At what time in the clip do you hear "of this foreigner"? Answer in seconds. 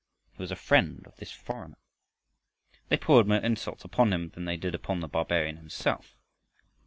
1.05-1.77